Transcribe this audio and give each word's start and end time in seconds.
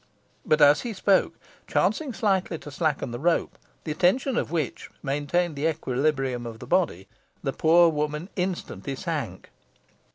But 0.43 0.61
as 0.63 0.81
he 0.81 0.93
spoke, 0.93 1.35
chancing 1.67 2.11
slightly 2.11 2.57
to 2.57 2.71
slacken 2.71 3.11
the 3.11 3.19
rope, 3.19 3.55
the 3.83 3.93
tension 3.93 4.35
of 4.35 4.49
which 4.49 4.89
maintained 5.03 5.55
the 5.55 5.67
equilibrium 5.69 6.47
of 6.47 6.57
the 6.57 6.65
body, 6.65 7.07
the 7.43 7.53
poor 7.53 7.87
woman 7.89 8.27
instantly 8.35 8.95
sank. 8.95 9.51